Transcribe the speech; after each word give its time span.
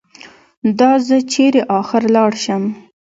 دا 0.79 0.91
زه 1.07 1.17
چېرې 1.31 1.61
اخر 1.79 2.01
لاړ 2.15 2.31
شم؟ 2.43 2.63